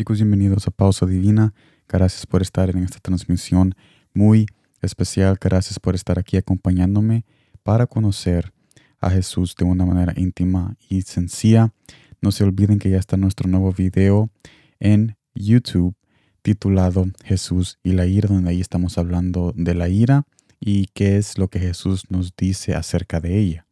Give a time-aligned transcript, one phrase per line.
[0.00, 1.52] chicos, bienvenidos a Pausa Divina.
[1.86, 3.74] Gracias por estar en esta transmisión
[4.14, 4.46] muy
[4.80, 5.36] especial.
[5.38, 7.26] Gracias por estar aquí acompañándome
[7.62, 8.50] para conocer
[8.98, 11.74] a Jesús de una manera íntima y sencilla.
[12.22, 14.30] No se olviden que ya está nuestro nuevo video
[14.78, 15.94] en YouTube
[16.40, 20.22] titulado Jesús y la ira, donde ahí estamos hablando de la ira
[20.58, 23.66] y qué es lo que Jesús nos dice acerca de ella.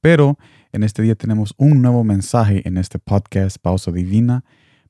[0.00, 0.40] Pero
[0.72, 4.44] en este día tenemos un nuevo mensaje en este podcast Pausa Divina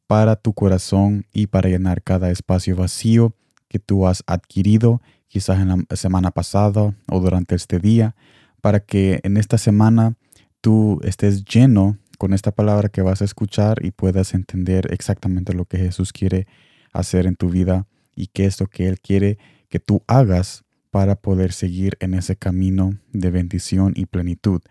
[0.08, 3.34] para tu corazón y para llenar cada espacio vacío
[3.68, 8.16] que tú has adquirido quizás en la semana pasada o durante este día,
[8.62, 10.16] para que en esta semana
[10.62, 15.66] tú estés lleno con esta palabra que vas a escuchar y puedas entender exactamente lo
[15.66, 16.46] que Jesús quiere
[16.92, 17.86] hacer en tu vida
[18.16, 22.34] y qué es lo que Él quiere que tú hagas para poder seguir en ese
[22.34, 24.62] camino de bendición y plenitud.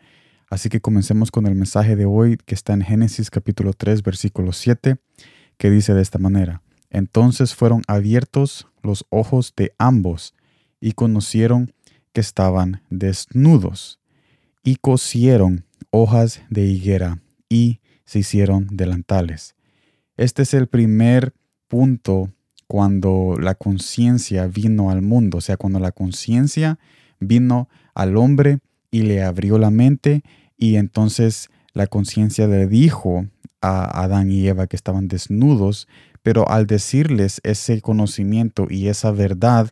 [0.50, 4.54] Así que comencemos con el mensaje de hoy que está en Génesis capítulo 3 versículo
[4.54, 4.98] 7,
[5.58, 10.36] que dice de esta manera, entonces fueron abiertos los ojos de ambos
[10.80, 11.74] y conocieron
[12.14, 14.00] que estaban desnudos
[14.64, 19.56] y cosieron hojas de higuera y se hicieron delantales.
[20.16, 21.34] Este es el primer
[21.68, 22.32] punto
[22.68, 26.80] cuando la conciencia vino al mundo, o sea, cuando la conciencia
[27.20, 28.60] vino al hombre
[28.92, 30.24] y le abrió la mente
[30.58, 33.28] y entonces la conciencia le dijo
[33.62, 35.88] a Adán y Eva que estaban desnudos,
[36.24, 39.72] pero al decirles ese conocimiento y esa verdad,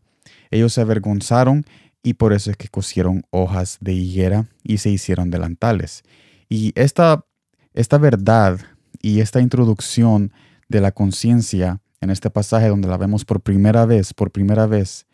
[0.52, 1.66] ellos se avergonzaron
[2.04, 6.04] y por eso es que cosieron hojas de higuera y se hicieron delantales.
[6.48, 7.26] Y esta,
[7.74, 8.60] esta verdad
[9.02, 10.32] y esta introducción
[10.70, 15.08] de la conciencia en este pasaje donde la vemos por primera vez, por primera vez,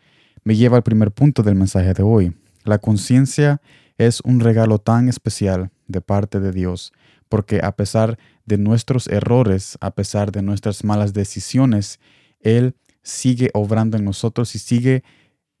[0.44, 2.36] me lleva al primer punto del mensaje de hoy.
[2.64, 3.60] La conciencia
[3.98, 6.92] es un regalo tan especial de parte de Dios,
[7.28, 12.00] porque a pesar de nuestros errores, a pesar de nuestras malas decisiones,
[12.40, 15.02] Él sigue obrando en nosotros y sigue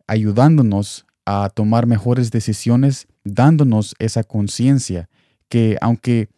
[0.06, 5.08] ayudándonos a tomar mejores decisiones, dándonos esa conciencia
[5.48, 6.28] que aunque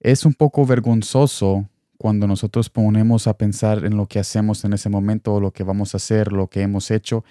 [0.00, 4.88] es un poco vergonzoso cuando nosotros ponemos a pensar en lo que hacemos en ese
[4.88, 7.24] momento lo que vamos a hacer, lo que hemos hecho,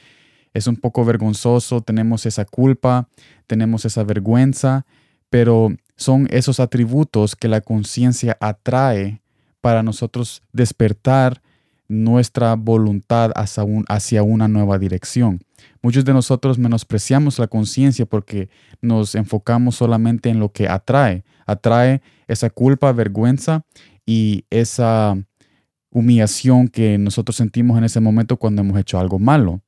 [0.53, 3.07] es un poco vergonzoso, tenemos esa culpa,
[3.47, 4.85] tenemos esa vergüenza,
[5.29, 9.21] pero son esos atributos que la conciencia atrae
[9.61, 11.41] para nosotros despertar
[11.87, 15.41] nuestra voluntad hacia, una nueva dirección.
[15.81, 18.49] Muchos de nosotros menospreciamos la conciencia porque
[18.81, 21.23] nos enfocamos solamente en lo que atrae.
[21.45, 23.65] Atrae esa culpa, vergüenza
[24.05, 25.17] y esa
[25.89, 29.61] humillación que nosotros sentimos en ese momento cuando hemos hecho algo malo.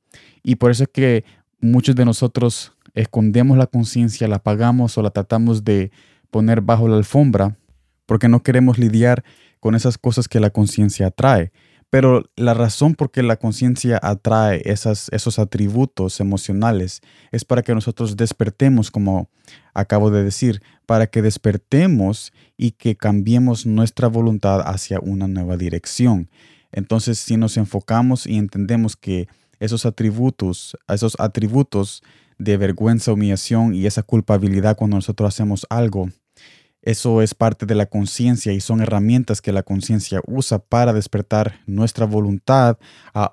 [0.44, 1.24] Y por eso es que
[1.60, 5.90] muchos de nosotros escondemos la conciencia, la apagamos o la tratamos de
[6.30, 7.56] poner bajo la alfombra
[8.06, 9.24] porque no queremos lidiar
[9.60, 11.50] con esas cosas que la conciencia atrae.
[11.90, 18.16] Pero la razón por qué la conciencia atrae esos atributos emocionales es para que nosotros
[18.16, 19.30] despertemos, como
[19.74, 26.28] acabo de decir, para que despertemos y que cambiemos nuestra voluntad hacia una nueva dirección.
[26.72, 29.28] Entonces, si nos enfocamos y entendemos que
[29.64, 32.02] esos atributos, esos atributos
[32.38, 36.08] de vergüenza, humillación y esa culpabilidad cuando nosotros hacemos algo.
[36.82, 41.60] Eso es parte de la conciencia y son herramientas que la conciencia usa para despertar
[41.66, 42.76] nuestra voluntad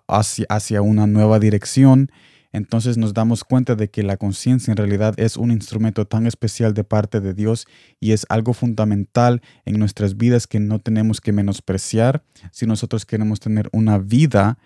[0.08, 2.12] hacia, una nueva dirección.
[2.54, 6.74] Entonces nos damos cuenta de que la conciencia en realidad es un instrumento tan especial
[6.74, 7.68] de parte de Dios
[8.00, 13.42] y es algo fundamental en nuestras vidas que no tenemos que menospreciar si nosotros queremos
[13.42, 14.60] tener una vida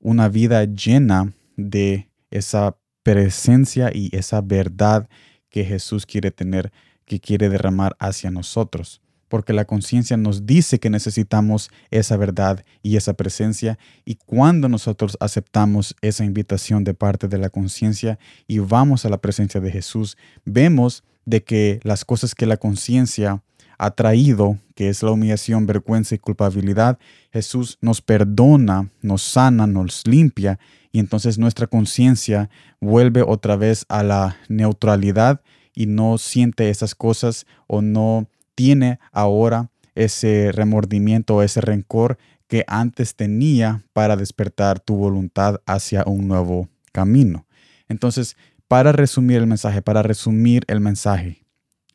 [0.00, 5.08] una vida llena de esa presencia y esa verdad
[5.48, 6.72] que Jesús quiere tener,
[7.04, 9.00] que quiere derramar hacia nosotros.
[9.28, 13.78] Porque la conciencia nos dice que necesitamos esa verdad y esa presencia.
[14.04, 19.20] Y cuando nosotros aceptamos esa invitación de parte de la conciencia y vamos a la
[19.20, 23.42] presencia de Jesús, vemos de que las cosas que la conciencia
[23.78, 26.98] ha traído, que es la humillación, vergüenza y culpabilidad,
[27.32, 30.58] Jesús nos perdona, nos sana, nos limpia
[30.92, 32.50] y entonces nuestra conciencia
[32.80, 35.40] vuelve otra vez a la neutralidad
[35.74, 42.18] y no siente esas cosas o no tiene ahora ese remordimiento o ese rencor
[42.48, 47.46] que antes tenía para despertar tu voluntad hacia un nuevo camino.
[47.88, 48.36] Entonces,
[48.68, 51.45] para resumir el mensaje, para resumir el mensaje,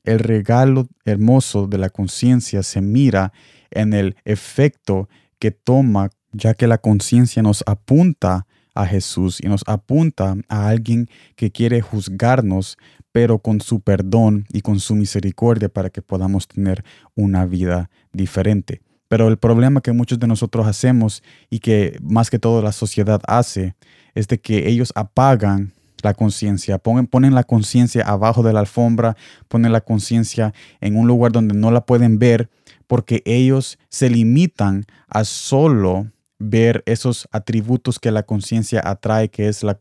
[0.03, 3.31] el regalo hermoso de la conciencia se mira
[3.69, 5.09] en el efecto
[5.39, 11.09] que toma, ya que la conciencia nos apunta a Jesús y nos apunta a alguien
[11.35, 12.77] que quiere juzgarnos,
[13.11, 16.83] pero con su perdón y con su misericordia para que podamos tener
[17.15, 18.81] una vida diferente.
[19.07, 23.21] Pero el problema que muchos de nosotros hacemos y que más que todo la sociedad
[23.27, 23.75] hace
[24.15, 29.15] es de que ellos apagan la conciencia, ponen, ponen la conciencia abajo de la alfombra,
[29.47, 32.49] ponen la conciencia en un lugar donde no la pueden ver
[32.87, 36.11] porque ellos se limitan a solo
[36.41, 39.79] ver esos atributos que la conciencia atrae, que es, la,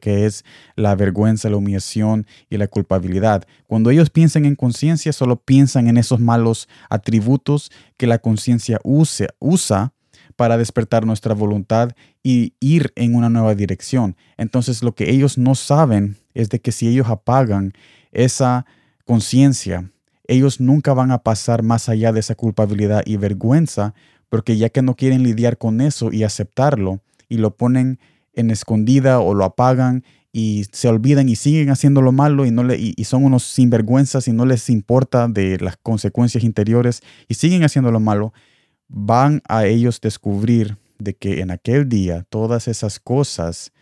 [0.00, 0.44] que es
[0.74, 3.44] la vergüenza, la humillación y la culpabilidad.
[3.66, 9.92] Cuando ellos piensan en conciencia, solo piensan en esos malos atributos que la conciencia usa
[10.38, 14.14] para despertar nuestra voluntad y ir en una nueva dirección.
[14.36, 17.72] Entonces lo que ellos no saben es de que si ellos apagan
[18.12, 18.64] esa
[19.04, 19.90] conciencia,
[20.28, 23.94] ellos nunca van a pasar más allá de esa culpabilidad y vergüenza
[24.28, 27.98] porque ya que no quieren lidiar con eso y aceptarlo y lo ponen
[28.32, 32.62] en escondida o lo apagan y se olvidan y siguen haciendo lo malo y, no
[32.62, 37.64] le, y, son unos sinvergüenzas y no les importa de las consecuencias interiores y siguen
[37.64, 38.32] haciendo lo malo,
[38.88, 43.72] van a ellos descubrir de que en aquel día todas esas cosas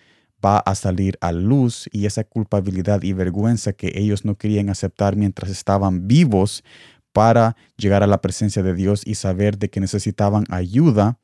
[0.45, 5.17] va a salir a luz y esa culpabilidad y vergüenza que ellos no querían aceptar
[5.17, 6.63] mientras estaban vivos
[7.13, 11.19] para llegar a la presencia de Dios y saber de que necesitaban ayuda.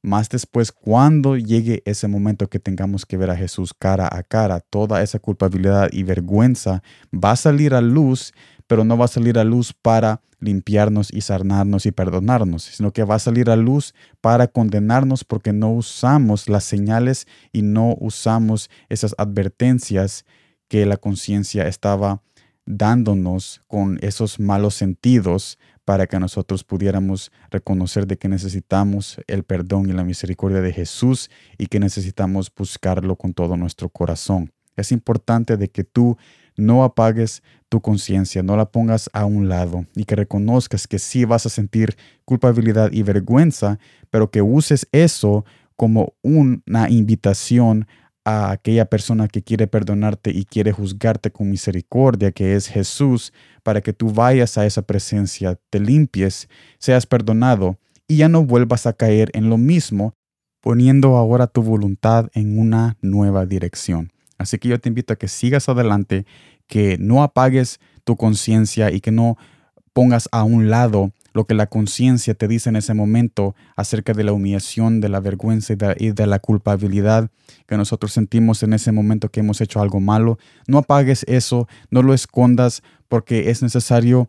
[0.00, 4.60] Más después, cuando llegue ese momento que tengamos que ver a Jesús cara a cara,
[4.60, 6.82] toda esa culpabilidad y vergüenza
[7.12, 8.32] va a salir a luz,
[8.72, 13.04] pero no va a salir a luz para limpiarnos y sanarnos y perdonarnos, sino que
[13.04, 18.70] va a salir a luz para condenarnos porque no usamos las señales y no usamos
[18.88, 20.24] esas advertencias
[20.68, 22.22] que la conciencia estaba
[22.64, 29.90] dándonos con esos malos sentidos para que nosotros pudiéramos reconocer de que necesitamos el perdón
[29.90, 31.28] y la misericordia de Jesús
[31.58, 34.50] y que necesitamos buscarlo con todo nuestro corazón.
[34.76, 36.16] Es importante de que tú
[36.56, 41.24] no apagues tu conciencia, no la pongas a un lado y que reconozcas que sí
[41.24, 43.78] vas a sentir culpabilidad y vergüenza,
[44.10, 45.44] pero que uses eso
[45.76, 47.86] como una invitación
[48.24, 53.32] a aquella persona que quiere perdonarte y quiere juzgarte con misericordia, que es Jesús,
[53.62, 58.86] para que tú vayas a esa presencia, te limpies, seas perdonado y ya no vuelvas
[58.86, 60.14] a caer en lo mismo,
[60.60, 64.12] poniendo ahora tu voluntad en una nueva dirección.
[64.42, 66.26] Así que yo te invito a que sigas adelante,
[66.66, 69.36] que no apagues tu conciencia y que no
[69.92, 74.24] pongas a un lado lo que la conciencia te dice en ese momento acerca de
[74.24, 77.30] la humillación, de la vergüenza y de, la culpabilidad
[77.66, 80.38] que nosotros sentimos en ese momento que hemos hecho algo malo.
[80.66, 84.28] No apagues eso, no lo escondas porque es necesario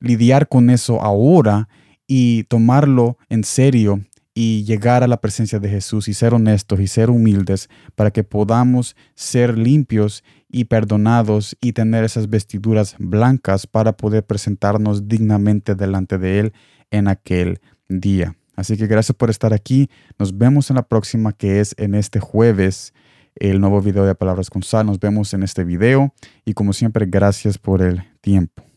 [0.00, 1.68] lidiar con eso ahora
[2.08, 4.00] y tomarlo en serio
[4.34, 8.24] y llegar a la presencia de Jesús y ser honestos y ser humildes para que
[8.24, 16.18] podamos ser limpios y perdonados y tener esas vestiduras blancas para poder presentarnos dignamente delante
[16.18, 16.52] de Él
[16.90, 18.36] en aquel día.
[18.56, 19.88] Así que gracias por estar aquí.
[20.18, 22.92] Nos vemos en la próxima que es en este jueves
[23.34, 24.86] el nuevo video de Palabras con Sal.
[24.86, 26.14] Nos vemos en este video
[26.44, 28.71] y como siempre gracias por el tiempo.